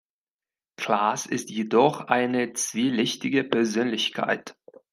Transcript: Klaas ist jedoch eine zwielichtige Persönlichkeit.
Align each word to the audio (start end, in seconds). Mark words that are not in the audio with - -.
Klaas 0.77 1.27
ist 1.27 1.51
jedoch 1.51 2.01
eine 2.07 2.53
zwielichtige 2.53 3.43
Persönlichkeit. 3.43 4.55